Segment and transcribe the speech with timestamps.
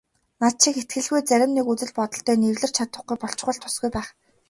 [0.41, 4.09] Над шиг итгэлгүй зарим нэг үзэл бодолтой нь эвлэрч чадахгүй болчихвол тусгүй байх.